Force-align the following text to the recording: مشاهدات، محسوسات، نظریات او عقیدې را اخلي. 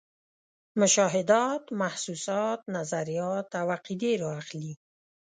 مشاهدات، 0.81 1.63
محسوسات، 1.81 2.59
نظریات 2.77 3.47
او 3.61 3.65
عقیدې 3.77 4.11
را 4.21 4.29
اخلي. 4.41 4.73